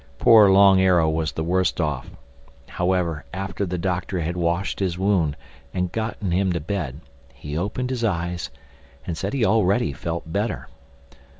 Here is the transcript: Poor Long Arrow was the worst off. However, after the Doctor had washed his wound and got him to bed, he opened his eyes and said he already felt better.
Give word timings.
Poor 0.17 0.49
Long 0.49 0.81
Arrow 0.81 1.07
was 1.07 1.31
the 1.31 1.43
worst 1.43 1.79
off. 1.79 2.09
However, 2.67 3.23
after 3.31 3.67
the 3.67 3.77
Doctor 3.77 4.19
had 4.19 4.35
washed 4.35 4.79
his 4.79 4.97
wound 4.97 5.35
and 5.75 5.91
got 5.91 6.19
him 6.23 6.51
to 6.53 6.59
bed, 6.59 7.01
he 7.35 7.55
opened 7.55 7.91
his 7.91 8.03
eyes 8.03 8.49
and 9.05 9.15
said 9.15 9.31
he 9.33 9.45
already 9.45 9.93
felt 9.93 10.23
better. 10.33 10.67